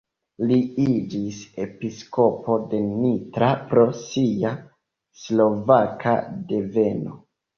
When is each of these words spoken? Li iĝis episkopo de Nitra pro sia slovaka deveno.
Li 0.51 0.55
iĝis 0.83 1.41
episkopo 1.65 2.55
de 2.71 2.79
Nitra 3.03 3.49
pro 3.73 3.83
sia 3.99 4.53
slovaka 5.25 6.17
deveno. 6.53 7.17